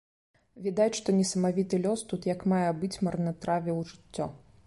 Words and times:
Відаць, 0.67 0.95
што 0.99 1.13
несамавіты 1.17 1.79
лёс 1.83 1.99
тут 2.13 2.21
як 2.33 2.47
мае 2.55 2.65
быць 2.79 2.91
марнатравіў 3.09 3.77
жыццё. 3.93 4.31